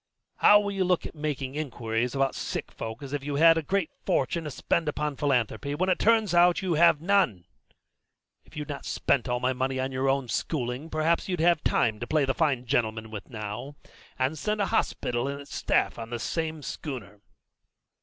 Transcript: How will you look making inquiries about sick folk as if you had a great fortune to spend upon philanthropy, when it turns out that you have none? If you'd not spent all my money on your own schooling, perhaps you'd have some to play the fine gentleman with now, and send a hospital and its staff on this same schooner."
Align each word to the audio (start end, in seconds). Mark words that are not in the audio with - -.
How 0.37 0.59
will 0.59 0.71
you 0.71 0.83
look 0.83 1.13
making 1.13 1.53
inquiries 1.53 2.15
about 2.15 2.33
sick 2.33 2.71
folk 2.71 3.03
as 3.03 3.13
if 3.13 3.23
you 3.23 3.35
had 3.35 3.55
a 3.55 3.61
great 3.61 3.91
fortune 4.03 4.45
to 4.45 4.49
spend 4.49 4.89
upon 4.89 5.15
philanthropy, 5.15 5.75
when 5.75 5.89
it 5.89 5.99
turns 5.99 6.33
out 6.33 6.55
that 6.55 6.61
you 6.63 6.73
have 6.73 7.01
none? 7.01 7.45
If 8.43 8.57
you'd 8.57 8.67
not 8.67 8.83
spent 8.83 9.29
all 9.29 9.39
my 9.39 9.53
money 9.53 9.79
on 9.79 9.91
your 9.91 10.09
own 10.09 10.27
schooling, 10.27 10.89
perhaps 10.89 11.29
you'd 11.29 11.39
have 11.39 11.61
some 11.67 11.99
to 11.99 12.07
play 12.07 12.25
the 12.25 12.33
fine 12.33 12.65
gentleman 12.65 13.11
with 13.11 13.29
now, 13.29 13.75
and 14.17 14.39
send 14.39 14.59
a 14.59 14.65
hospital 14.73 15.27
and 15.27 15.41
its 15.41 15.53
staff 15.53 15.99
on 15.99 16.09
this 16.09 16.23
same 16.23 16.63
schooner." 16.63 17.21